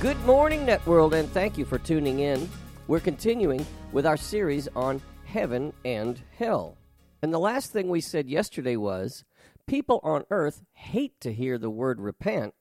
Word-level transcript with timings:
Good 0.00 0.24
morning, 0.24 0.64
Networld, 0.64 1.12
and 1.12 1.30
thank 1.30 1.58
you 1.58 1.66
for 1.66 1.76
tuning 1.76 2.20
in. 2.20 2.48
We're 2.88 3.00
continuing 3.00 3.66
with 3.92 4.06
our 4.06 4.16
series 4.16 4.66
on 4.74 5.02
heaven 5.26 5.74
and 5.84 6.18
hell. 6.38 6.78
And 7.20 7.34
the 7.34 7.38
last 7.38 7.70
thing 7.70 7.90
we 7.90 8.00
said 8.00 8.26
yesterday 8.26 8.76
was 8.76 9.24
people 9.66 10.00
on 10.02 10.24
earth 10.30 10.62
hate 10.72 11.20
to 11.20 11.34
hear 11.34 11.58
the 11.58 11.68
word 11.68 12.00
repent, 12.00 12.54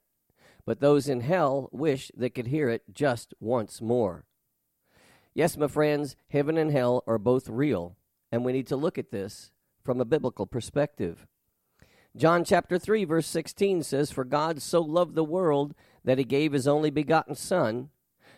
but 0.65 0.81
those 0.81 1.07
in 1.07 1.21
hell 1.21 1.69
wish 1.71 2.11
they 2.13 2.29
could 2.29 2.47
hear 2.47 2.67
it 2.67 2.83
just 2.91 3.33
once 3.39 3.79
more. 3.79 4.25
Yes, 5.33 5.55
my 5.55 5.67
friends, 5.67 6.17
heaven 6.31 6.57
and 6.57 6.73
hell 6.73 7.05
are 7.07 7.17
both 7.17 7.47
real, 7.47 7.95
and 8.33 8.43
we 8.43 8.51
need 8.51 8.67
to 8.67 8.75
look 8.75 8.97
at 8.97 9.11
this 9.11 9.49
from 9.85 10.01
a 10.01 10.05
biblical 10.05 10.45
perspective. 10.45 11.25
John 12.19 12.43
chapter 12.43 12.77
3 12.77 13.05
verse 13.05 13.27
16 13.27 13.81
says 13.81 14.11
for 14.11 14.25
God 14.25 14.61
so 14.61 14.81
loved 14.81 15.15
the 15.15 15.23
world 15.23 15.73
that 16.03 16.17
he 16.17 16.25
gave 16.25 16.51
his 16.51 16.67
only 16.67 16.89
begotten 16.89 17.33
son 17.33 17.91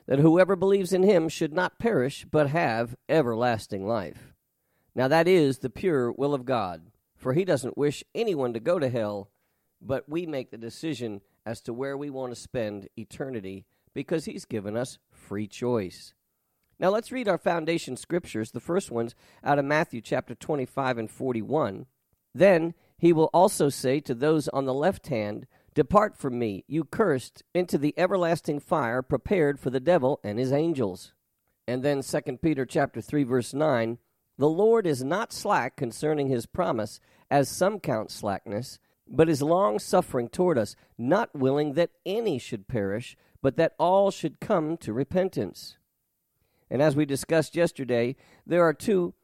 that 0.05 0.19
whoever 0.19 0.55
believes 0.55 0.93
in 0.93 1.01
him 1.01 1.27
should 1.27 1.51
not 1.51 1.79
perish 1.79 2.23
but 2.29 2.49
have 2.49 2.95
everlasting 3.09 3.87
life. 3.87 4.35
Now 4.93 5.07
that 5.07 5.27
is 5.27 5.57
the 5.57 5.71
pure 5.71 6.11
will 6.11 6.35
of 6.35 6.45
God, 6.45 6.91
for 7.17 7.33
he 7.33 7.43
doesn't 7.43 7.75
wish 7.75 8.03
anyone 8.13 8.53
to 8.53 8.59
go 8.59 8.77
to 8.77 8.87
hell, 8.87 9.31
but 9.81 10.07
we 10.07 10.27
make 10.27 10.51
the 10.51 10.59
decision 10.59 11.21
as 11.43 11.59
to 11.61 11.73
where 11.73 11.97
we 11.97 12.11
want 12.11 12.31
to 12.35 12.39
spend 12.39 12.87
eternity 12.95 13.65
because 13.95 14.25
he's 14.25 14.45
given 14.45 14.77
us 14.77 14.99
free 15.09 15.47
choice. 15.47 16.13
Now 16.77 16.89
let's 16.89 17.11
read 17.11 17.27
our 17.27 17.39
foundation 17.39 17.97
scriptures. 17.97 18.51
The 18.51 18.59
first 18.59 18.91
one's 18.91 19.15
out 19.43 19.57
of 19.57 19.65
Matthew 19.65 20.01
chapter 20.01 20.35
25 20.35 20.99
and 20.99 21.09
41. 21.09 21.87
Then 22.33 22.75
he 23.01 23.11
will 23.11 23.31
also 23.33 23.67
say 23.67 23.99
to 23.99 24.13
those 24.13 24.47
on 24.49 24.65
the 24.65 24.75
left 24.75 25.07
hand, 25.07 25.47
Depart 25.73 26.15
from 26.15 26.37
me, 26.37 26.63
you 26.67 26.83
cursed, 26.83 27.41
into 27.51 27.79
the 27.79 27.95
everlasting 27.97 28.59
fire 28.59 29.01
prepared 29.01 29.59
for 29.59 29.71
the 29.71 29.79
devil 29.79 30.19
and 30.23 30.37
his 30.37 30.51
angels. 30.51 31.11
And 31.67 31.81
then 31.81 32.03
2 32.03 32.37
Peter 32.43 32.63
chapter 32.63 33.01
3 33.01 33.23
verse 33.23 33.55
9, 33.55 33.97
the 34.37 34.47
Lord 34.47 34.85
is 34.85 35.03
not 35.03 35.33
slack 35.33 35.75
concerning 35.75 36.27
his 36.27 36.45
promise, 36.45 36.99
as 37.31 37.49
some 37.49 37.79
count 37.79 38.11
slackness, 38.11 38.77
but 39.07 39.29
is 39.29 39.41
long 39.41 39.79
suffering 39.79 40.29
toward 40.29 40.59
us, 40.59 40.75
not 40.95 41.33
willing 41.35 41.73
that 41.73 41.89
any 42.05 42.37
should 42.37 42.67
perish, 42.67 43.17
but 43.41 43.57
that 43.57 43.73
all 43.79 44.11
should 44.11 44.39
come 44.39 44.77
to 44.77 44.93
repentance. 44.93 45.75
And 46.69 46.83
as 46.83 46.95
we 46.95 47.05
discussed 47.07 47.55
yesterday, 47.55 48.15
there 48.45 48.63
are 48.63 48.75
two 48.75 49.15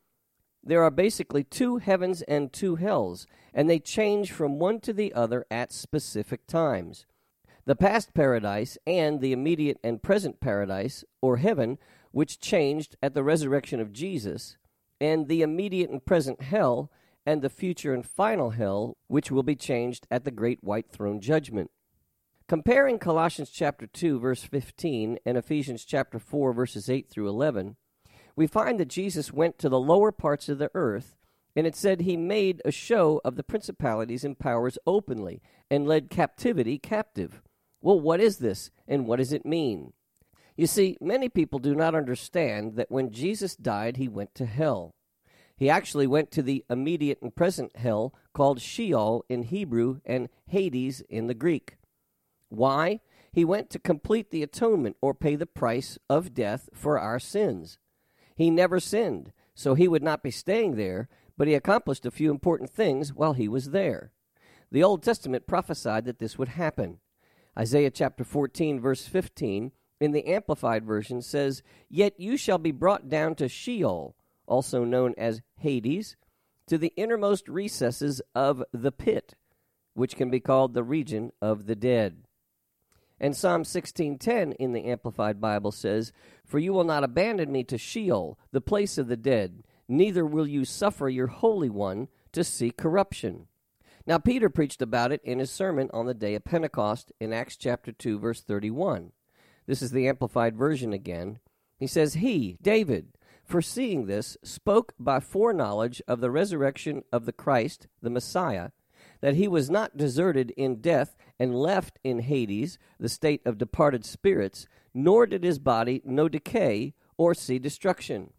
there 0.63 0.83
are 0.83 0.91
basically 0.91 1.43
two 1.43 1.77
heavens 1.77 2.21
and 2.23 2.51
two 2.51 2.75
hells, 2.75 3.27
and 3.53 3.69
they 3.69 3.79
change 3.79 4.31
from 4.31 4.59
one 4.59 4.79
to 4.81 4.93
the 4.93 5.13
other 5.13 5.45
at 5.49 5.71
specific 5.71 6.45
times. 6.47 7.05
The 7.65 7.75
past 7.75 8.13
paradise 8.13 8.77
and 8.87 9.19
the 9.19 9.33
immediate 9.33 9.77
and 9.83 10.01
present 10.01 10.39
paradise, 10.39 11.03
or 11.21 11.37
heaven, 11.37 11.77
which 12.11 12.39
changed 12.39 12.95
at 13.03 13.13
the 13.13 13.23
resurrection 13.23 13.79
of 13.79 13.93
Jesus, 13.93 14.57
and 14.99 15.27
the 15.27 15.41
immediate 15.41 15.89
and 15.89 16.05
present 16.05 16.41
hell, 16.41 16.91
and 17.25 17.41
the 17.41 17.49
future 17.49 17.93
and 17.93 18.05
final 18.05 18.51
hell, 18.51 18.95
which 19.07 19.29
will 19.29 19.43
be 19.43 19.55
changed 19.55 20.07
at 20.09 20.23
the 20.23 20.31
great 20.31 20.63
white 20.63 20.89
throne 20.89 21.19
judgment. 21.19 21.69
Comparing 22.47 22.97
Colossians 22.97 23.49
chapter 23.49 23.85
2 23.85 24.19
verse 24.19 24.43
15 24.43 25.19
and 25.25 25.37
Ephesians 25.37 25.83
chapter 25.83 26.17
4 26.17 26.53
verses 26.53 26.89
8 26.89 27.09
through 27.09 27.27
11, 27.27 27.75
we 28.37 28.47
find 28.47 28.79
that 28.79 28.87
Jesus 28.87 29.33
went 29.33 29.57
to 29.57 29.67
the 29.67 29.79
lower 29.79 30.11
parts 30.13 30.47
of 30.47 30.59
the 30.59 30.69
earth, 30.75 31.15
and 31.55 31.65
it 31.65 31.75
said 31.75 32.01
he 32.01 32.15
made 32.15 32.61
a 32.63 32.71
show 32.71 33.19
of 33.25 33.35
the 33.35 33.43
principalities 33.43 34.23
and 34.23 34.37
powers 34.37 34.77
openly 34.85 35.41
and 35.71 35.87
led 35.87 36.11
captivity 36.11 36.77
captive. 36.77 37.41
Well, 37.81 37.99
what 37.99 38.21
is 38.21 38.37
this, 38.37 38.69
and 38.87 39.07
what 39.07 39.15
does 39.15 39.33
it 39.33 39.43
mean? 39.43 39.93
You 40.55 40.67
see, 40.67 40.97
many 41.01 41.29
people 41.29 41.57
do 41.57 41.73
not 41.73 41.95
understand 41.95 42.75
that 42.75 42.91
when 42.91 43.11
Jesus 43.11 43.55
died, 43.55 43.97
he 43.97 44.07
went 44.07 44.35
to 44.35 44.45
hell. 44.45 44.93
He 45.55 45.67
actually 45.67 46.05
went 46.05 46.29
to 46.31 46.43
the 46.43 46.63
immediate 46.69 47.19
and 47.23 47.35
present 47.35 47.75
hell 47.75 48.13
called 48.33 48.61
Sheol 48.61 49.25
in 49.27 49.43
Hebrew 49.43 49.99
and 50.05 50.29
Hades 50.45 51.01
in 51.09 51.25
the 51.25 51.33
Greek. 51.33 51.77
Why? 52.49 52.99
He 53.31 53.43
went 53.43 53.71
to 53.71 53.79
complete 53.79 54.29
the 54.29 54.43
atonement 54.43 54.95
or 55.01 55.15
pay 55.15 55.35
the 55.35 55.47
price 55.47 55.97
of 56.07 56.35
death 56.35 56.69
for 56.71 56.99
our 56.99 57.19
sins. 57.19 57.79
He 58.37 58.51
never 58.51 58.79
sinned, 58.79 59.33
so 59.55 59.73
he 59.73 59.87
would 59.87 60.03
not 60.03 60.21
be 60.21 60.29
staying 60.29 60.75
there, 60.75 61.09
but 61.39 61.47
he 61.47 61.55
accomplished 61.55 62.05
a 62.05 62.11
few 62.11 62.29
important 62.29 62.69
things 62.69 63.11
while 63.11 63.33
he 63.33 63.47
was 63.47 63.71
there. 63.71 64.11
The 64.71 64.83
Old 64.83 65.01
Testament 65.01 65.47
prophesied 65.47 66.05
that 66.05 66.19
this 66.19 66.37
would 66.37 66.49
happen. 66.49 66.99
Isaiah 67.57 67.89
chapter 67.89 68.23
14, 68.23 68.79
verse 68.79 69.07
15, 69.07 69.71
in 69.99 70.11
the 70.11 70.27
Amplified 70.27 70.85
Version 70.85 71.23
says, 71.23 71.63
Yet 71.89 72.19
you 72.19 72.37
shall 72.37 72.59
be 72.59 72.71
brought 72.71 73.09
down 73.09 73.33
to 73.35 73.49
Sheol, 73.49 74.15
also 74.45 74.83
known 74.83 75.15
as 75.17 75.41
Hades, 75.55 76.15
to 76.67 76.77
the 76.77 76.93
innermost 76.95 77.47
recesses 77.47 78.21
of 78.35 78.63
the 78.71 78.91
pit, 78.91 79.33
which 79.95 80.15
can 80.15 80.29
be 80.29 80.39
called 80.39 80.75
the 80.75 80.83
region 80.83 81.31
of 81.41 81.65
the 81.65 81.75
dead. 81.75 82.26
And 83.19 83.35
Psalm 83.35 83.63
16:10 83.63 84.53
in 84.53 84.73
the 84.73 84.85
Amplified 84.85 85.41
Bible 85.41 85.71
says, 85.71 86.11
"For 86.45 86.59
you 86.59 86.71
will 86.71 86.83
not 86.83 87.03
abandon 87.03 87.51
me 87.51 87.63
to 87.63 87.77
Sheol, 87.77 88.37
the 88.51 88.61
place 88.61 88.97
of 88.97 89.07
the 89.07 89.17
dead, 89.17 89.63
neither 89.87 90.25
will 90.25 90.45
you 90.45 90.65
suffer 90.65 91.09
your 91.09 91.27
holy 91.27 91.69
one 91.69 92.09
to 92.33 92.43
see 92.43 92.69
corruption." 92.69 93.47
Now 94.05 94.19
Peter 94.19 94.49
preached 94.49 94.81
about 94.81 95.11
it 95.11 95.21
in 95.23 95.39
his 95.39 95.51
sermon 95.51 95.89
on 95.91 96.05
the 96.05 96.13
day 96.13 96.35
of 96.35 96.45
Pentecost 96.45 97.11
in 97.19 97.33
Acts 97.33 97.57
chapter 97.57 97.91
2 97.91 98.19
verse 98.19 98.41
31. 98.41 99.11
This 99.65 99.81
is 99.81 99.91
the 99.91 100.07
amplified 100.07 100.55
version 100.55 100.93
again. 100.93 101.39
He 101.77 101.87
says, 101.87 102.13
"He, 102.13 102.57
David, 102.61 103.17
foreseeing 103.43 104.05
this, 104.05 104.37
spoke 104.43 104.93
by 104.99 105.19
foreknowledge 105.19 106.01
of 106.07 106.21
the 106.21 106.31
resurrection 106.31 107.03
of 107.11 107.25
the 107.25 107.33
Christ, 107.33 107.87
the 108.01 108.09
Messiah, 108.09 108.69
that 109.21 109.35
he 109.35 109.47
was 109.47 109.69
not 109.69 109.97
deserted 109.97 110.51
in 110.51 110.81
death 110.81 111.15
and 111.39 111.55
left 111.55 111.99
in 112.03 112.19
Hades, 112.19 112.77
the 112.99 113.09
state 113.09 113.41
of 113.45 113.57
departed 113.57 114.05
spirits, 114.05 114.67
nor 114.93 115.25
did 115.25 115.43
his 115.43 115.59
body 115.59 116.01
know 116.05 116.29
decay 116.29 116.93
or 117.17 117.33
see 117.33 117.59
destruction. 117.59 118.31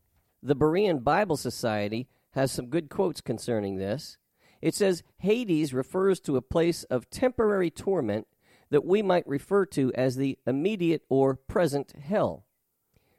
The 0.43 0.57
Berean 0.57 1.03
Bible 1.03 1.37
Society 1.37 2.09
has 2.33 2.53
some 2.53 2.67
good 2.67 2.89
quotes 2.89 3.21
concerning 3.21 3.77
this. 3.77 4.17
It 4.61 4.75
says 4.75 5.03
Hades 5.19 5.75
refers 5.75 6.21
to 6.21 6.37
a 6.37 6.43
place 6.43 6.85
of 6.85 7.11
temporary 7.11 7.71
torment 7.71 8.27
that 8.71 8.85
we 8.85 9.03
might 9.03 9.27
refer 9.27 9.65
to 9.67 9.93
as 9.95 10.17
the 10.17 10.39
immediate 10.47 11.03
or 11.09 11.35
present 11.35 11.95
hell. 12.01 12.45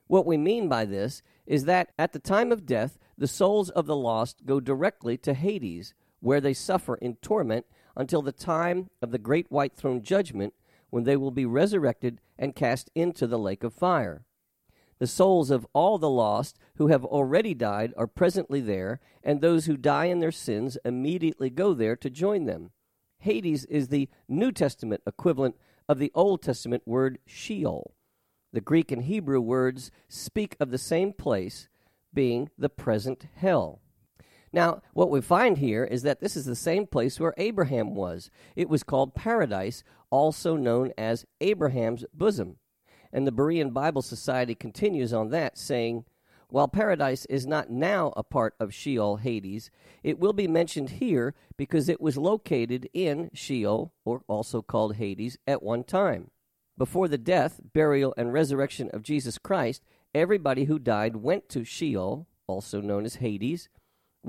What 0.07 0.25
we 0.25 0.37
mean 0.37 0.67
by 0.67 0.85
this 0.85 1.21
is 1.45 1.65
that 1.65 1.91
at 1.97 2.13
the 2.13 2.19
time 2.19 2.51
of 2.51 2.65
death, 2.65 2.97
the 3.17 3.27
souls 3.27 3.69
of 3.69 3.85
the 3.85 3.95
lost 3.95 4.45
go 4.45 4.59
directly 4.59 5.17
to 5.17 5.33
Hades, 5.33 5.93
where 6.19 6.41
they 6.41 6.53
suffer 6.53 6.95
in 6.95 7.15
torment 7.17 7.65
until 7.95 8.21
the 8.21 8.31
time 8.31 8.89
of 9.01 9.11
the 9.11 9.17
great 9.17 9.51
white 9.51 9.75
throne 9.75 10.01
judgment, 10.01 10.53
when 10.89 11.03
they 11.03 11.17
will 11.17 11.31
be 11.31 11.45
resurrected 11.45 12.19
and 12.37 12.55
cast 12.55 12.89
into 12.95 13.27
the 13.27 13.39
lake 13.39 13.63
of 13.63 13.73
fire. 13.73 14.23
The 14.99 15.07
souls 15.07 15.49
of 15.49 15.65
all 15.73 15.97
the 15.97 16.09
lost 16.09 16.59
who 16.75 16.87
have 16.87 17.05
already 17.05 17.53
died 17.53 17.93
are 17.95 18.07
presently 18.07 18.59
there, 18.59 18.99
and 19.23 19.39
those 19.39 19.65
who 19.65 19.77
die 19.77 20.05
in 20.05 20.19
their 20.19 20.31
sins 20.31 20.77
immediately 20.83 21.49
go 21.49 21.73
there 21.73 21.95
to 21.95 22.09
join 22.09 22.45
them. 22.45 22.71
Hades 23.19 23.65
is 23.65 23.87
the 23.87 24.09
New 24.27 24.51
Testament 24.51 25.01
equivalent 25.07 25.55
of 25.87 25.99
the 25.99 26.11
Old 26.13 26.41
Testament 26.41 26.83
word 26.85 27.19
Sheol. 27.25 27.93
The 28.51 28.61
Greek 28.61 28.91
and 28.91 29.03
Hebrew 29.03 29.39
words 29.39 29.91
speak 30.07 30.55
of 30.59 30.71
the 30.71 30.77
same 30.77 31.13
place 31.13 31.69
being 32.13 32.49
the 32.57 32.69
present 32.69 33.27
hell. 33.35 33.81
Now, 34.51 34.81
what 34.93 35.09
we 35.09 35.21
find 35.21 35.57
here 35.57 35.83
is 35.83 36.01
that 36.03 36.21
this 36.21 36.35
is 36.35 36.45
the 36.45 36.55
same 36.55 36.87
place 36.87 37.19
where 37.19 37.33
Abraham 37.37 37.93
was. 37.93 38.31
It 38.55 38.69
was 38.69 38.83
called 38.83 39.15
paradise, 39.15 39.83
also 40.09 40.55
known 40.55 40.91
as 40.97 41.25
Abraham's 41.39 42.05
bosom. 42.13 42.57
And 43.11 43.25
the 43.27 43.31
Berean 43.31 43.73
Bible 43.73 44.01
Society 44.01 44.55
continues 44.55 45.13
on 45.13 45.29
that, 45.29 45.57
saying, 45.57 46.05
While 46.49 46.67
paradise 46.67 47.25
is 47.25 47.45
not 47.45 47.69
now 47.69 48.13
a 48.15 48.23
part 48.23 48.55
of 48.59 48.73
Sheol, 48.73 49.17
Hades, 49.17 49.69
it 50.03 50.19
will 50.19 50.33
be 50.33 50.47
mentioned 50.47 50.91
here 50.91 51.35
because 51.57 51.89
it 51.89 52.01
was 52.01 52.17
located 52.17 52.89
in 52.93 53.29
Sheol, 53.33 53.93
or 54.05 54.23
also 54.27 54.61
called 54.61 54.95
Hades, 54.95 55.37
at 55.47 55.63
one 55.63 55.83
time. 55.83 56.31
Before 56.77 57.07
the 57.07 57.17
death, 57.17 57.59
burial, 57.73 58.13
and 58.17 58.31
resurrection 58.31 58.89
of 58.93 59.03
Jesus 59.03 59.37
Christ, 59.37 59.83
everybody 60.15 60.63
who 60.63 60.79
died 60.79 61.17
went 61.17 61.49
to 61.49 61.63
Sheol, 61.63 62.27
also 62.47 62.79
known 62.79 63.05
as 63.05 63.15
Hades, 63.15 63.69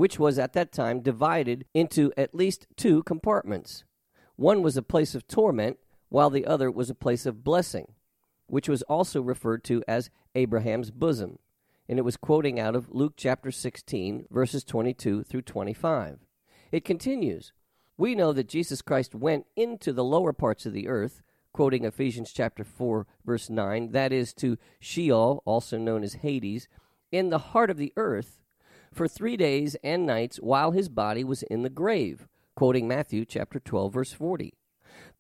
which 0.01 0.19
was 0.19 0.39
at 0.39 0.55
that 0.55 0.73
time 0.73 1.01
divided 1.01 1.67
into 1.75 2.11
at 2.17 2.35
least 2.35 2.67
two 2.75 3.03
compartments. 3.03 3.85
One 4.35 4.63
was 4.63 4.79
a 4.79 4.83
place 4.83 5.15
of 5.15 5.29
torment, 5.29 5.77
while 6.09 6.31
the 6.31 6.47
other 6.47 6.71
was 6.71 6.89
a 6.89 6.95
place 6.95 7.27
of 7.27 7.45
blessing, 7.45 7.93
which 8.47 8.67
was 8.67 8.81
also 8.85 9.21
referred 9.21 9.63
to 9.65 9.85
as 9.87 10.09
Abraham's 10.35 10.91
bosom. 10.91 11.39
And 11.87 11.99
it 11.99 12.03
was 12.03 12.17
quoting 12.17 12.59
out 12.59 12.75
of 12.75 12.89
Luke 12.89 13.13
chapter 13.15 13.51
16, 13.51 14.25
verses 14.31 14.65
22 14.65 15.23
through 15.23 15.43
25. 15.43 16.21
It 16.73 16.83
continues 16.83 17.53
We 17.99 18.15
know 18.15 18.33
that 18.33 18.49
Jesus 18.49 18.81
Christ 18.81 19.15
went 19.15 19.45
into 19.55 19.93
the 19.93 20.03
lower 20.03 20.33
parts 20.33 20.65
of 20.65 20.73
the 20.73 20.89
earth, 20.89 21.21
quoting 21.53 21.85
Ephesians 21.85 22.33
chapter 22.33 22.65
4, 22.65 23.07
verse 23.27 23.51
9, 23.51 23.91
that 23.91 24.15
is 24.15 24.33
to 24.37 24.57
Sheol, 24.81 25.43
also 25.45 25.77
known 25.77 26.03
as 26.03 26.15
Hades, 26.15 26.69
in 27.13 27.29
the 27.29 27.51
heart 27.53 27.69
of 27.69 27.77
the 27.77 27.93
earth 27.99 28.39
for 28.93 29.07
three 29.09 29.37
days 29.37 29.77
and 29.83 30.07
nights 30.07 30.37
while 30.39 30.73
his 30.73 30.89
body 30.89 31.25
was 31.25 31.43
in 31.45 31.63
the 31.63 31.71
grave, 31.71 32.27
quoting 32.57 32.89
Matthew 32.89 33.25
chapter 33.25 33.61
12, 33.61 33.93
verse 33.93 34.13
40. 34.13 34.55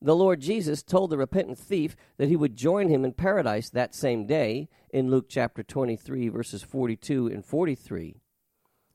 The 0.02 0.17
Lord 0.17 0.40
Jesus 0.40 0.82
told 0.82 1.11
the 1.11 1.19
repentant 1.19 1.58
thief 1.58 1.94
that 2.17 2.28
he 2.28 2.37
would 2.37 2.56
join 2.56 2.88
him 2.88 3.05
in 3.05 3.12
paradise 3.12 3.70
that 3.70 3.94
same 3.94 4.26
day 4.26 4.69
in 4.90 5.11
Luke 5.11 5.26
chapter 5.28 5.62
23, 5.62 6.28
verses 6.28 6.62
42 6.62 7.28
and 7.28 7.44
43. 7.44 8.17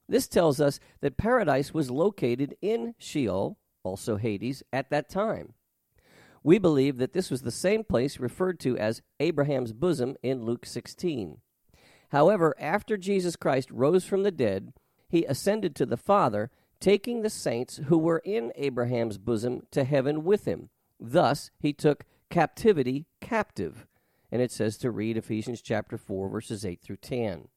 This 0.07 0.27
tells 0.27 0.60
us 0.60 0.80
that 1.01 1.18
paradise 1.18 1.74
was 1.74 1.89
located 1.92 2.56
in 2.62 2.95
Sheol, 2.98 3.57
also 3.83 4.18
Hades, 4.18 4.63
at 4.74 4.89
that 4.89 5.10
time. 5.10 5.54
We 6.44 6.60
believe 6.60 6.98
that 6.98 7.13
this 7.13 7.31
was 7.31 7.42
the 7.42 7.51
same 7.51 7.83
place 7.83 8.19
referred 8.19 8.60
to 8.62 8.77
as 8.77 9.01
Abraham's 9.19 9.74
bosom 9.74 10.16
in 10.22 10.44
Luke 10.44 10.66
16. 10.66 11.39
However, 12.10 12.56
after 12.60 12.98
Jesus 12.98 13.36
Christ 13.36 13.69
rose 13.72 14.06
from 14.06 14.24
the 14.24 14.31
dead, 14.31 14.74
he 15.10 15.25
ascended 15.25 15.75
to 15.75 15.86
the 15.86 15.98
Father, 15.98 16.52
taking 16.80 17.22
the 17.22 17.30
saints 17.30 17.80
who 17.86 17.98
were 17.98 18.22
in 18.25 18.52
Abraham's 18.56 19.18
bosom 19.18 19.63
to 19.72 19.84
heaven 19.84 20.24
with 20.24 20.46
him. 20.46 20.69
Thus, 21.00 21.52
he 21.60 21.74
took 21.74 22.06
captivity 22.30 23.06
captive. 23.22 23.88
And 24.31 24.42
it 24.42 24.52
says 24.52 24.78
to 24.78 24.92
read 24.92 25.18
Ephesians 25.18 25.62
chapter 25.62 25.98
4, 25.98 26.30
verses 26.30 26.66
8 26.66 26.81
through 26.81 26.98
10. 26.98 27.48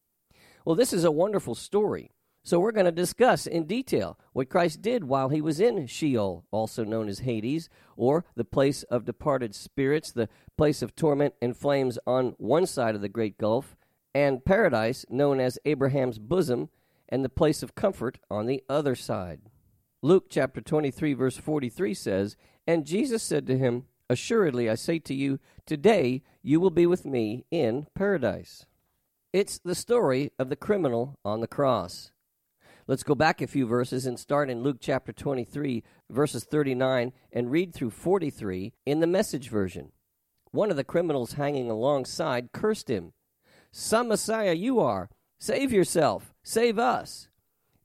Well, 0.65 0.77
this 0.77 0.93
is 0.93 1.05
a 1.05 1.11
wonderful 1.11 1.55
story. 1.55 2.11
So, 2.45 2.61
we're 2.61 2.73
going 2.73 2.87
to 2.87 2.93
discuss 2.93 3.47
in 3.47 3.65
detail 3.65 4.19
what 4.33 4.49
Christ 4.49 4.81
did 4.81 5.05
while 5.05 5.29
he 5.29 5.41
was 5.41 5.61
in 5.61 5.87
Sheol, 5.87 6.45
also 6.51 6.85
known 6.85 7.09
as 7.09 7.21
Hades, 7.21 7.69
or 7.97 8.25
the 8.37 8.45
place 8.45 8.85
of 8.85 9.05
departed 9.05 9.55
spirits, 9.55 10.13
the 10.13 10.29
place 10.57 10.81
of 10.81 10.95
torment 10.95 11.35
and 11.43 11.57
flames 11.57 11.99
on 12.07 12.35
one 12.39 12.65
side 12.65 12.95
of 12.95 13.01
the 13.01 13.09
great 13.09 13.37
gulf, 13.37 13.77
and 14.15 14.45
paradise, 14.45 15.05
known 15.09 15.41
as 15.41 15.59
Abraham's 15.65 16.19
bosom, 16.19 16.69
and 17.09 17.25
the 17.25 17.29
place 17.29 17.63
of 17.63 17.75
comfort 17.75 18.19
on 18.31 18.47
the 18.47 18.63
other 18.69 18.95
side. 18.95 19.41
Luke 20.03 20.27
chapter 20.31 20.61
23, 20.61 21.15
verse 21.15 21.37
43 21.37 21.95
says, 21.95 22.37
And 22.67 22.87
Jesus 22.87 23.23
said 23.23 23.47
to 23.47 23.59
him, 23.59 23.85
Assuredly, 24.11 24.71
I 24.71 24.75
say 24.75 24.99
to 25.01 25.15
you, 25.15 25.39
today 25.67 26.23
you 26.43 26.61
will 26.61 26.71
be 26.71 26.87
with 26.87 27.05
me 27.05 27.45
in 27.51 27.87
paradise. 27.95 28.65
It's 29.33 29.59
the 29.59 29.75
story 29.75 30.33
of 30.39 30.49
the 30.49 30.57
criminal 30.57 31.19
on 31.25 31.41
the 31.41 31.47
cross. 31.47 32.11
Let's 32.87 33.03
go 33.03 33.15
back 33.15 33.43
a 33.43 33.47
few 33.47 33.67
verses 33.67 34.07
and 34.07 34.19
start 34.19 34.49
in 34.49 34.63
Luke 34.63 34.79
chapter 34.81 35.13
23, 35.13 35.85
verses 36.09 36.45
39, 36.45 37.13
and 37.31 37.51
read 37.51 37.75
through 37.75 37.91
43 37.91 38.73
in 38.87 39.01
the 39.01 39.07
message 39.07 39.51
version. 39.51 39.93
One 40.53 40.71
of 40.71 40.77
the 40.77 40.85
criminals 40.85 41.35
hanging 41.35 41.71
alongside 41.71 42.53
cursed 42.53 42.89
him 42.89 43.13
some 43.71 44.09
Messiah 44.09 44.55
you 44.55 44.81
are. 44.81 45.11
Save 45.39 45.73
yourself. 45.73 46.35
Save 46.43 46.79
us. 46.79 47.29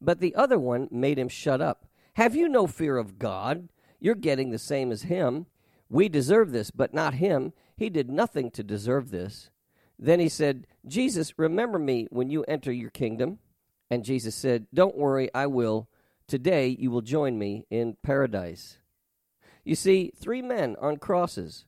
But 0.01 0.19
the 0.19 0.35
other 0.35 0.59
one 0.59 0.87
made 0.91 1.17
him 1.17 1.29
shut 1.29 1.61
up. 1.61 1.85
Have 2.13 2.35
you 2.35 2.47
no 2.47 2.67
fear 2.67 2.97
of 2.97 3.19
God? 3.19 3.69
You're 3.99 4.15
getting 4.15 4.51
the 4.51 4.59
same 4.59 4.91
as 4.91 5.03
him. 5.03 5.45
We 5.89 6.09
deserve 6.09 6.51
this, 6.51 6.71
but 6.71 6.93
not 6.93 7.15
him. 7.15 7.53
He 7.77 7.89
did 7.89 8.09
nothing 8.09 8.51
to 8.51 8.63
deserve 8.63 9.11
this. 9.11 9.49
Then 9.97 10.19
he 10.19 10.29
said, 10.29 10.67
Jesus, 10.85 11.37
remember 11.37 11.79
me 11.79 12.07
when 12.09 12.29
you 12.29 12.43
enter 12.43 12.71
your 12.71 12.89
kingdom. 12.89 13.39
And 13.89 14.03
Jesus 14.03 14.35
said, 14.35 14.67
Don't 14.73 14.97
worry, 14.97 15.29
I 15.33 15.47
will. 15.47 15.87
Today 16.27 16.67
you 16.67 16.91
will 16.91 17.01
join 17.01 17.37
me 17.37 17.65
in 17.69 17.97
paradise. 18.01 18.77
You 19.63 19.75
see, 19.75 20.11
three 20.15 20.41
men 20.41 20.75
on 20.81 20.97
crosses, 20.97 21.65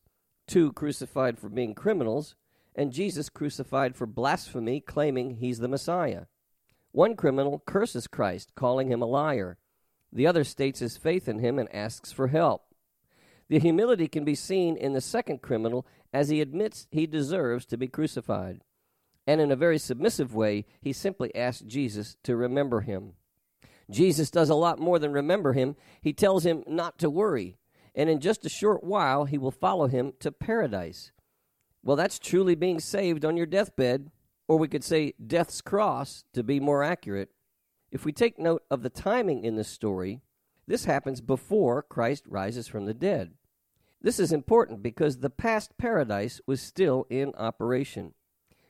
two 0.48 0.74
crucified 0.74 1.40
for 1.40 1.50
being 1.50 1.74
criminals, 1.74 2.36
and 2.76 2.92
Jesus 2.92 3.30
crucified 3.30 3.96
for 3.96 4.06
blasphemy, 4.06 4.82
claiming 4.82 5.36
he's 5.36 5.60
the 5.60 5.68
Messiah. 5.68 6.26
One 6.92 7.16
criminal 7.16 7.64
curses 7.66 8.08
Christ, 8.08 8.54
calling 8.56 8.92
him 8.92 9.02
a 9.02 9.06
liar. 9.06 9.58
The 10.12 10.28
other 10.28 10.44
states 10.44 10.80
his 10.80 10.98
faith 10.98 11.28
in 11.28 11.40
him 11.40 11.58
and 11.58 11.74
asks 11.74 12.12
for 12.12 12.28
help. 12.28 12.64
The 13.48 13.60
humility 13.60 14.08
can 14.08 14.24
be 14.24 14.36
seen 14.36 14.76
in 14.76 14.94
the 14.94 15.02
second 15.02 15.42
criminal 15.42 15.86
as 16.14 16.30
he 16.30 16.42
admits 16.42 16.88
he 16.92 17.06
deserves 17.06 17.66
to 17.68 17.78
be 17.78 17.88
crucified. 17.88 18.62
And 19.28 19.42
in 19.42 19.52
a 19.52 19.56
very 19.56 19.78
submissive 19.78 20.34
way, 20.34 20.66
he 20.82 20.94
simply 20.94 21.36
asks 21.36 21.62
Jesus 21.62 22.16
to 22.24 22.36
remember 22.36 22.82
him. 22.82 23.14
Jesus 23.90 24.32
does 24.32 24.50
a 24.50 24.56
lot 24.56 24.80
more 24.80 25.00
than 25.00 25.12
remember 25.12 25.54
him. 25.54 25.76
He 26.02 26.14
tells 26.14 26.46
him 26.46 26.64
not 26.68 26.98
to 27.00 27.10
worry, 27.10 27.58
and 27.94 28.10
in 28.10 28.20
just 28.20 28.46
a 28.46 28.50
short 28.50 28.84
while, 28.84 29.26
he 29.26 29.38
will 29.38 29.52
follow 29.52 29.88
him 29.88 30.14
to 30.20 30.32
paradise. 30.32 31.12
Well, 31.86 31.96
that's 31.96 32.18
truly 32.18 32.56
being 32.56 32.80
saved 32.80 33.24
on 33.24 33.38
your 33.38 33.46
deathbed, 33.46 34.10
or 34.48 34.58
we 34.58 34.68
could 34.68 34.84
say 34.84 35.14
death's 35.26 35.62
cross 35.62 36.26
to 36.34 36.42
be 36.42 36.60
more 36.60 36.84
accurate. 36.84 37.30
If 37.92 38.06
we 38.06 38.12
take 38.12 38.40
note 38.40 38.64
of 38.72 38.82
the 38.82 38.90
timing 38.90 39.46
in 39.46 39.56
this 39.56 39.70
story, 39.70 40.22
this 40.68 40.86
happens 40.86 41.22
before 41.22 41.84
Christ 41.84 42.24
rises 42.28 42.68
from 42.68 42.86
the 42.86 42.94
dead. 42.96 43.34
This 44.02 44.20
is 44.20 44.32
important 44.32 44.82
because 44.82 45.18
the 45.20 45.30
past 45.30 45.78
paradise 45.78 46.42
was 46.48 46.60
still 46.60 47.06
in 47.08 47.34
operation. 47.38 48.16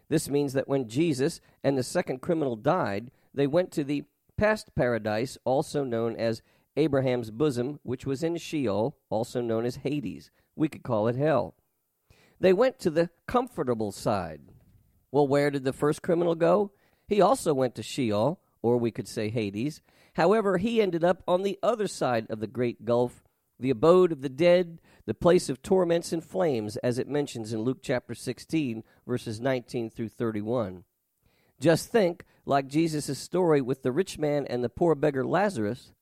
This 0.10 0.30
means 0.30 0.52
that 0.52 0.68
when 0.68 0.90
Jesus 0.90 1.40
and 1.64 1.78
the 1.78 1.84
second 1.84 2.22
criminal 2.22 2.58
died, 2.58 3.12
they 3.34 3.48
went 3.48 3.72
to 3.72 3.86
the 3.86 4.04
past 4.36 4.76
paradise, 4.76 5.38
also 5.46 5.86
known 5.86 6.18
as 6.18 6.42
Abraham's 6.76 7.32
bosom, 7.32 7.80
which 7.84 8.06
was 8.06 8.24
in 8.24 8.36
Sheol, 8.36 8.98
also 9.10 9.40
known 9.40 9.66
as 9.66 9.78
Hades. 9.78 10.32
We 10.58 10.68
could 10.68 10.84
call 10.84 11.08
it 11.08 11.16
hell. 11.16 11.56
They 12.46 12.54
went 12.54 12.78
to 12.82 12.92
the 12.92 13.10
comfortable 13.26 13.92
side. 13.92 14.40
Well, 15.12 15.28
where 15.28 15.50
did 15.50 15.64
the 15.64 15.74
first 15.74 16.04
criminal 16.04 16.36
go? 16.36 16.74
He 17.08 17.20
also 17.20 17.56
went 17.56 17.74
to 17.74 17.82
Sheol, 17.82 18.40
or 18.62 18.78
we 18.78 18.92
could 18.92 19.08
say 19.08 19.30
Hades. 19.30 19.82
However, 20.14 20.60
he 20.60 20.80
ended 20.80 21.04
up 21.04 21.24
on 21.28 21.42
the 21.42 21.58
other 21.64 21.88
side 21.88 22.28
of 22.30 22.42
the 22.42 22.46
great 22.46 22.86
gulf, 22.86 23.24
the 23.60 23.72
abode 23.72 24.12
of 24.12 24.22
the 24.22 24.30
dead, 24.30 24.80
the 25.08 25.16
place 25.16 25.50
of 25.50 25.64
torments 25.64 26.14
and 26.14 26.24
flames, 26.24 26.78
as 26.84 27.00
it 27.00 27.08
mentions 27.08 27.52
in 27.52 27.64
Luke 27.64 27.80
chapter 27.82 28.14
16, 28.14 28.84
verses 29.08 29.42
19 29.42 29.90
through 29.90 30.10
31. 30.10 30.84
Just 31.60 31.92
think, 31.92 32.26
like 32.46 32.68
Jesus' 32.68 33.18
story 33.18 33.60
with 33.60 33.82
the 33.82 33.92
rich 33.92 34.20
man 34.20 34.46
and 34.46 34.64
the 34.64 34.70
poor 34.70 34.94
beggar 34.94 35.26
Lazarus, 35.26 35.94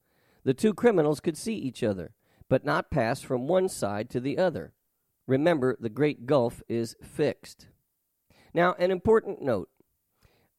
the 0.43 0.53
two 0.53 0.73
criminals 0.73 1.21
could 1.21 1.37
see 1.37 1.55
each 1.55 1.83
other, 1.83 2.11
but 2.49 2.65
not 2.65 2.91
pass 2.91 3.21
from 3.21 3.47
one 3.47 3.69
side 3.69 4.09
to 4.09 4.19
the 4.19 4.37
other. 4.37 4.73
Remember, 5.27 5.77
the 5.79 5.89
great 5.89 6.25
gulf 6.25 6.61
is 6.67 6.95
fixed. 7.01 7.67
Now, 8.53 8.75
an 8.77 8.91
important 8.91 9.41
note. 9.41 9.69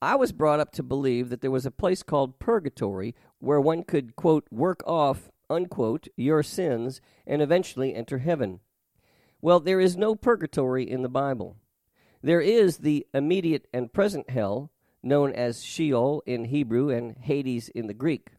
I 0.01 0.17
was 0.17 0.33
brought 0.33 0.61
up 0.61 0.73
to 0.73 0.83
believe 0.83 1.31
that 1.31 1.41
there 1.41 1.51
was 1.51 1.67
a 1.67 1.71
place 1.71 2.03
called 2.03 2.39
purgatory 2.39 3.15
where 3.39 3.61
one 3.61 3.85
could, 3.85 4.17
quote, 4.17 4.47
work 4.51 4.83
off, 4.87 5.31
unquote, 5.49 6.09
your 6.17 6.43
sins 6.43 7.01
and 7.27 7.41
eventually 7.41 7.95
enter 7.95 8.19
heaven. 8.19 8.61
Well, 9.41 9.61
there 9.61 9.81
is 9.81 9.97
no 9.97 10.15
purgatory 10.15 10.89
in 10.89 11.03
the 11.03 11.09
Bible. 11.09 11.57
There 12.23 12.41
is 12.41 12.79
the 12.79 13.07
immediate 13.13 13.67
and 13.73 13.93
present 13.93 14.31
hell, 14.31 14.71
known 15.03 15.33
as 15.33 15.63
Sheol 15.63 16.23
in 16.25 16.47
Hebrew 16.47 16.89
and 16.89 17.17
Hades 17.19 17.69
in 17.69 17.87
the 17.87 17.95
Greek. 17.95 18.31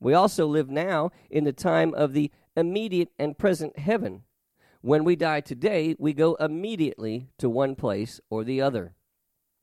We 0.00 0.12
also 0.12 0.46
live 0.46 0.68
now 0.68 1.10
in 1.30 1.44
the 1.44 1.52
time 1.52 1.94
of 1.94 2.12
the 2.12 2.30
immediate 2.54 3.08
and 3.18 3.38
present 3.38 3.78
heaven, 3.78 4.24
When 4.84 5.04
we 5.04 5.16
die 5.16 5.40
today, 5.40 5.96
we 5.98 6.12
go 6.12 6.34
immediately 6.34 7.30
to 7.38 7.48
one 7.48 7.74
place 7.74 8.20
or 8.28 8.44
the 8.44 8.60
other. 8.60 8.94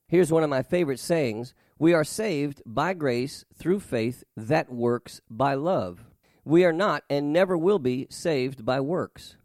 Here's 0.08 0.32
one 0.32 0.42
of 0.42 0.50
my 0.50 0.64
favorite 0.64 1.00
sayings 1.00 1.54
We 1.78 1.94
are 1.94 2.04
saved 2.04 2.64
by 2.66 2.96
grace 2.96 3.46
through 3.54 3.82
faith 3.82 4.24
that 4.36 4.74
works 4.74 5.22
by 5.30 5.54
love. 5.54 6.06
We 6.44 6.66
are 6.66 6.74
not 6.74 7.04
and 7.08 7.32
never 7.32 7.56
will 7.56 7.78
be 7.78 8.08
saved 8.10 8.66
by 8.66 8.80
works. 8.80 9.36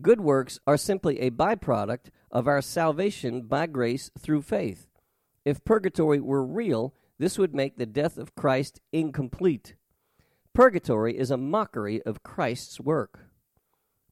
Good 0.00 0.22
works 0.22 0.58
are 0.66 0.78
simply 0.78 1.20
a 1.20 1.30
byproduct 1.30 2.06
of 2.30 2.48
our 2.48 2.62
salvation 2.62 3.42
by 3.42 3.66
grace 3.66 4.10
through 4.18 4.40
faith. 4.40 4.88
If 5.44 5.66
purgatory 5.66 6.20
were 6.20 6.46
real, 6.46 6.94
this 7.18 7.36
would 7.38 7.54
make 7.54 7.76
the 7.76 7.84
death 7.84 8.16
of 8.16 8.34
Christ 8.34 8.80
incomplete. 8.90 9.74
Purgatory 10.54 11.18
is 11.18 11.30
a 11.30 11.36
mockery 11.36 12.00
of 12.04 12.22
Christ's 12.22 12.80
work. 12.80 13.26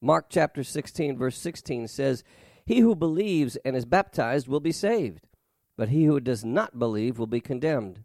Mark 0.04 0.26
chapter 0.28 0.64
16, 0.64 1.16
verse 1.16 1.38
16 1.38 1.86
says, 1.86 2.24
He 2.66 2.80
who 2.80 2.96
believes 2.96 3.54
and 3.64 3.76
is 3.76 3.84
baptized 3.84 4.48
will 4.48 4.58
be 4.58 4.72
saved, 4.72 5.28
but 5.76 5.90
he 5.90 6.06
who 6.06 6.18
does 6.18 6.44
not 6.44 6.76
believe 6.76 7.20
will 7.20 7.28
be 7.28 7.40
condemned. 7.40 8.02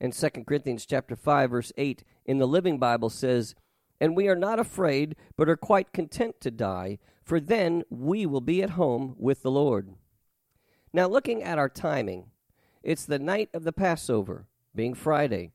And 0.00 0.12
2 0.12 0.30
Corinthians 0.46 0.86
chapter 0.86 1.16
5, 1.16 1.50
verse 1.50 1.72
8 1.76 2.04
in 2.24 2.38
the 2.38 2.46
Living 2.46 2.78
Bible 2.78 3.10
says, 3.10 3.56
And 4.00 4.16
we 4.16 4.28
are 4.28 4.36
not 4.36 4.60
afraid, 4.60 5.16
but 5.36 5.48
are 5.48 5.56
quite 5.56 5.92
content 5.92 6.40
to 6.42 6.52
die, 6.52 7.00
for 7.24 7.40
then 7.40 7.82
we 7.90 8.24
will 8.24 8.40
be 8.40 8.62
at 8.62 8.70
home 8.70 9.16
with 9.18 9.42
the 9.42 9.50
Lord. 9.50 9.88
Now, 10.92 11.08
looking 11.08 11.42
at 11.42 11.58
our 11.58 11.68
timing, 11.68 12.26
it's 12.84 13.04
the 13.04 13.18
night 13.18 13.48
of 13.52 13.64
the 13.64 13.72
Passover, 13.72 14.46
being 14.72 14.94
Friday. 14.94 15.50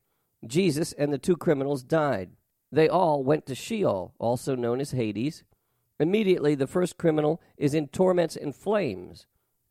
Jesus 0.46 0.92
and 0.92 1.10
the 1.10 1.16
two 1.16 1.38
criminals 1.38 1.82
died. 1.82 2.32
They 2.70 2.86
all 2.86 3.24
went 3.24 3.46
to 3.46 3.54
Sheol, 3.54 4.12
also 4.18 4.54
known 4.54 4.78
as 4.78 4.90
Hades, 4.90 5.42
Immediately, 6.04 6.54
the 6.54 6.66
first 6.66 6.98
criminal 6.98 7.40
is 7.56 7.72
in 7.72 7.88
torments 7.88 8.36
and 8.36 8.54
flames. 8.54 9.24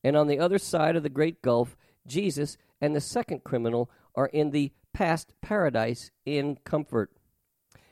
And 0.04 0.18
on 0.18 0.26
the 0.26 0.40
other 0.40 0.58
side 0.58 0.96
of 0.96 1.04
the 1.04 1.08
great 1.10 1.44
gulf, 1.44 1.78
Jesus 2.08 2.58
and 2.82 2.96
the 2.96 3.02
second 3.02 3.44
criminal 3.44 3.92
are 4.16 4.26
in 4.26 4.50
the 4.50 4.72
past 4.94 5.32
paradise 5.44 6.10
in 6.26 6.58
comfort. 6.66 7.12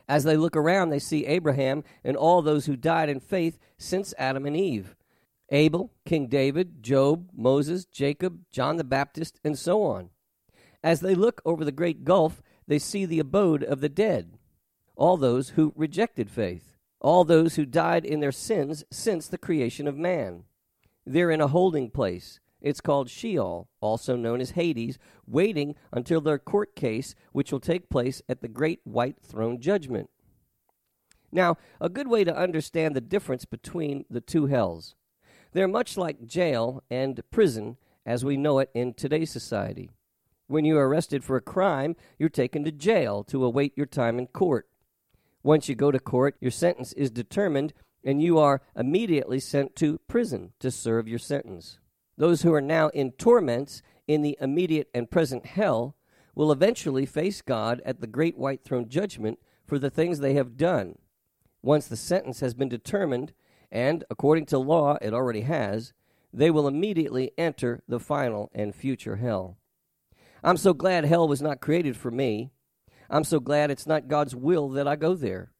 As 0.09 0.23
they 0.23 0.37
look 0.37 0.55
around, 0.55 0.89
they 0.89 0.97
see 0.97 1.27
Abraham 1.27 1.83
and 2.03 2.17
all 2.17 2.41
those 2.41 2.65
who 2.65 2.75
died 2.75 3.09
in 3.09 3.19
faith 3.19 3.59
since 3.77 4.11
Adam 4.17 4.47
and 4.47 4.57
Eve 4.57 4.95
Abel, 5.51 5.91
King 6.03 6.25
David, 6.25 6.81
Job, 6.81 7.29
Moses, 7.35 7.85
Jacob, 7.85 8.39
John 8.51 8.77
the 8.77 8.83
Baptist, 8.83 9.39
and 9.43 9.55
so 9.55 9.83
on. 9.83 10.09
As 10.83 11.01
they 11.01 11.13
look 11.13 11.43
over 11.45 11.63
the 11.63 11.71
great 11.71 12.03
gulf, 12.05 12.41
they 12.67 12.79
see 12.79 13.05
the 13.05 13.19
abode 13.19 13.63
of 13.63 13.81
the 13.81 13.89
dead, 13.89 14.39
all 14.95 15.15
those 15.15 15.49
who 15.49 15.73
rejected 15.75 16.31
faith 16.31 16.70
all 17.01 17.25
those 17.25 17.55
who 17.55 17.65
died 17.65 18.05
in 18.05 18.19
their 18.19 18.31
sins 18.31 18.83
since 18.91 19.27
the 19.27 19.37
creation 19.37 19.87
of 19.87 19.97
man. 19.97 20.43
They're 21.05 21.31
in 21.31 21.41
a 21.41 21.47
holding 21.47 21.89
place. 21.89 22.39
It's 22.61 22.79
called 22.79 23.09
Sheol, 23.09 23.67
also 23.81 24.15
known 24.15 24.39
as 24.39 24.51
Hades, 24.51 24.99
waiting 25.25 25.75
until 25.91 26.21
their 26.21 26.37
court 26.37 26.75
case, 26.75 27.15
which 27.31 27.51
will 27.51 27.59
take 27.59 27.89
place 27.89 28.21
at 28.29 28.41
the 28.41 28.47
great 28.47 28.81
white 28.83 29.17
throne 29.19 29.59
judgment. 29.59 30.11
Now, 31.31 31.57
a 31.79 31.89
good 31.89 32.07
way 32.07 32.23
to 32.23 32.37
understand 32.37 32.95
the 32.95 33.01
difference 33.01 33.45
between 33.45 34.05
the 34.09 34.21
two 34.21 34.45
hells. 34.45 34.95
They're 35.53 35.67
much 35.67 35.97
like 35.97 36.27
jail 36.27 36.83
and 36.91 37.19
prison 37.31 37.77
as 38.05 38.23
we 38.23 38.37
know 38.37 38.59
it 38.59 38.69
in 38.73 38.93
today's 38.93 39.31
society. 39.31 39.89
When 40.47 40.65
you're 40.65 40.87
arrested 40.87 41.23
for 41.23 41.37
a 41.37 41.41
crime, 41.41 41.95
you're 42.19 42.29
taken 42.29 42.63
to 42.65 42.71
jail 42.71 43.23
to 43.25 43.43
await 43.43 43.73
your 43.75 43.85
time 43.85 44.19
in 44.19 44.27
court. 44.27 44.67
Once 45.43 45.67
you 45.67 45.75
go 45.75 45.91
to 45.91 45.99
court, 45.99 46.35
your 46.39 46.51
sentence 46.51 46.93
is 46.93 47.09
determined 47.09 47.73
and 48.03 48.21
you 48.21 48.37
are 48.37 48.61
immediately 48.75 49.39
sent 49.39 49.75
to 49.75 49.99
prison 50.07 50.51
to 50.59 50.71
serve 50.71 51.07
your 51.07 51.19
sentence. 51.19 51.79
Those 52.17 52.41
who 52.41 52.53
are 52.53 52.61
now 52.61 52.89
in 52.89 53.11
torments 53.13 53.81
in 54.07 54.21
the 54.21 54.37
immediate 54.41 54.89
and 54.93 55.09
present 55.09 55.45
hell 55.45 55.95
will 56.35 56.51
eventually 56.51 57.05
face 57.05 57.41
God 57.41 57.81
at 57.85 58.01
the 58.01 58.07
great 58.07 58.37
white 58.37 58.63
throne 58.63 58.89
judgment 58.89 59.39
for 59.65 59.79
the 59.79 59.89
things 59.89 60.19
they 60.19 60.33
have 60.33 60.57
done. 60.57 60.97
Once 61.61 61.87
the 61.87 61.97
sentence 61.97 62.39
has 62.39 62.53
been 62.53 62.69
determined, 62.69 63.33
and 63.71 64.03
according 64.09 64.45
to 64.47 64.57
law 64.57 64.97
it 65.01 65.13
already 65.13 65.41
has, 65.41 65.93
they 66.33 66.49
will 66.49 66.67
immediately 66.67 67.31
enter 67.37 67.83
the 67.87 67.99
final 67.99 68.49
and 68.53 68.73
future 68.73 69.17
hell. 69.17 69.57
I'm 70.43 70.57
so 70.57 70.73
glad 70.73 71.05
hell 71.05 71.27
was 71.27 71.41
not 71.41 71.61
created 71.61 71.95
for 71.95 72.09
me. 72.09 72.51
I'm 73.11 73.25
so 73.25 73.41
glad 73.41 73.69
it's 73.69 73.85
not 73.85 74.07
God's 74.07 74.33
will 74.33 74.69
that 74.69 74.87
I 74.87 74.95
go 74.95 75.13
there. 75.13 75.51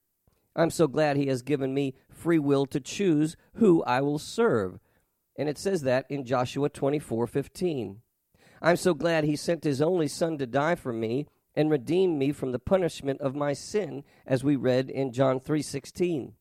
I'm 0.55 0.70
so 0.70 0.88
glad 0.88 1.17
He 1.17 1.27
has 1.27 1.41
given 1.41 1.74
me 1.74 1.96
free 2.10 2.39
will 2.39 2.65
to 2.67 2.79
choose 2.79 3.36
who 3.55 3.84
I 3.84 4.00
will 4.00 4.20
serve. 4.20 4.79
And 5.38 5.50
it 5.50 5.58
says 5.58 5.81
that 5.81 6.05
in 6.10 6.25
Joshua 6.25 6.70
24 6.70 7.27
15. 7.27 8.01
I'm 8.62 8.77
so 8.77 8.93
glad 8.93 9.25
He 9.25 9.36
sent 9.36 9.65
His 9.65 9.81
only 9.81 10.08
Son 10.08 10.38
to 10.38 10.48
die 10.48 10.75
for 10.75 10.93
me 10.93 11.27
and 11.53 11.70
redeem 11.70 12.17
me 12.17 12.31
from 12.31 12.53
the 12.53 12.60
punishment 12.60 13.20
of 13.20 13.36
my 13.36 13.51
sin, 13.51 14.05
as 14.25 14.43
we 14.43 14.55
read 14.55 14.89
in 14.89 15.12
John 15.12 15.39
3 15.39 15.62
16. 15.62 16.34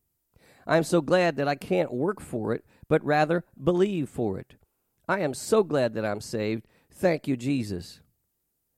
I'm 0.65 0.85
so 0.85 1.01
glad 1.01 1.35
that 1.37 1.49
I 1.49 1.57
can't 1.57 1.93
work 1.93 2.21
for 2.21 2.53
it, 2.53 2.65
but 2.89 3.05
rather 3.05 3.45
believe 3.63 4.09
for 4.09 4.39
it. 4.39 4.55
I 5.09 5.21
am 5.21 5.35
so 5.35 5.65
glad 5.65 5.95
that 5.95 6.05
I'm 6.05 6.21
saved. 6.21 6.67
Thank 6.93 7.27
you, 7.27 7.37
Jesus. 7.37 8.01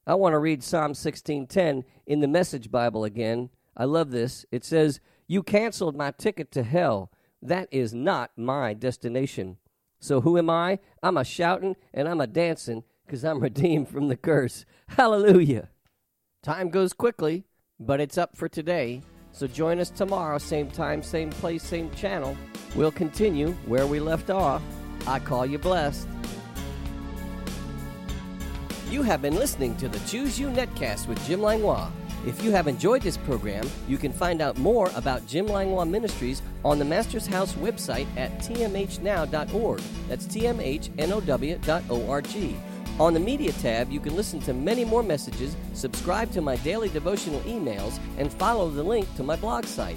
I 0.07 0.15
want 0.17 0.33
to 0.33 0.39
read 0.39 0.63
Psalm 0.63 0.95
16:10 0.95 1.85
in 2.07 2.21
the 2.21 2.29
Message 2.29 2.71
Bible 2.71 3.05
again. 3.05 3.51
I 3.77 3.85
love 3.85 4.11
this. 4.11 4.45
It 4.51 4.65
says, 4.65 5.01
"You 5.29 5.43
canceled 5.43 5.97
my 5.97 6.11
ticket 6.11 6.51
to 6.53 6.65
hell. 6.65 7.11
That 7.41 7.69
is 7.71 7.95
not 7.95 8.33
my 8.37 8.75
destination. 8.75 9.59
So 10.01 10.21
who 10.21 10.37
am 10.39 10.51
I? 10.51 10.81
I'm 11.03 11.17
a 11.17 11.25
shouting 11.25 11.77
and 11.95 12.09
I'm 12.09 12.21
a 12.21 12.27
dancing 12.27 12.83
because 13.07 13.25
I'm 13.25 13.41
redeemed 13.49 13.89
from 13.89 14.09
the 14.09 14.17
curse. 14.17 14.65
Hallelujah." 14.89 15.69
Time 16.43 16.71
goes 16.71 16.93
quickly, 16.93 17.45
but 17.79 18.01
it's 18.01 18.19
up 18.19 18.37
for 18.37 18.49
today. 18.49 19.03
So 19.31 19.47
join 19.47 19.79
us 19.79 19.91
tomorrow, 19.91 20.39
same 20.39 20.69
time, 20.69 21.03
same 21.03 21.31
place, 21.31 21.63
same 21.63 21.91
channel. 21.93 22.37
We'll 22.75 22.91
continue 22.91 23.53
where 23.67 23.87
we 23.87 24.01
left 24.01 24.31
off. 24.31 24.63
I 25.07 25.21
call 25.21 25.47
you 25.47 25.59
blessed. 25.59 26.09
You 28.93 29.01
have 29.01 29.23
been 29.23 29.37
listening 29.37 29.75
to 29.79 29.89
the 29.89 29.99
Choose 30.01 30.39
You 30.39 30.49
Netcast 30.49 31.09
with 31.09 31.27
Jim 31.27 31.41
Langlois. 31.41 31.91
If 32.27 32.45
you 32.45 32.51
have 32.51 32.69
enjoyed 32.69 33.01
this 33.01 33.17
program, 33.17 33.67
you 33.89 33.97
can 33.97 34.13
find 34.13 34.43
out 34.43 34.59
more 34.59 34.91
about 34.95 35.27
Jim 35.27 35.47
Langlois 35.47 35.87
Ministries 35.87 36.43
on 36.63 36.79
the 36.79 36.85
Master's 36.85 37.27
House 37.27 37.55
website 37.55 38.07
at 38.19 38.39
tmhnow.org. 38.41 39.81
That's 40.11 40.27
tmhnow.org. 40.27 41.71
On 43.01 43.15
the 43.15 43.21
Media 43.21 43.53
tab, 43.53 43.91
you 43.91 43.99
can 43.99 44.15
listen 44.15 44.41
to 44.41 44.53
many 44.53 44.85
more 44.85 45.03
messages, 45.03 45.57
subscribe 45.73 46.31
to 46.33 46.43
my 46.43 46.57
daily 46.57 46.91
devotional 46.91 47.41
emails, 47.41 47.99
and 48.19 48.31
follow 48.31 48.69
the 48.69 48.83
link 48.83 49.09
to 49.17 49.23
my 49.23 49.37
blog 49.37 49.65
site. 49.65 49.97